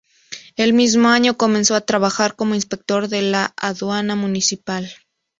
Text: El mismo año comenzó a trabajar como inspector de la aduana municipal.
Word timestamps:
El 0.55 0.73
mismo 0.73 1.09
año 1.09 1.37
comenzó 1.37 1.75
a 1.75 1.81
trabajar 1.85 2.35
como 2.35 2.55
inspector 2.55 3.07
de 3.07 3.21
la 3.21 3.53
aduana 3.55 4.15
municipal. 4.15 4.89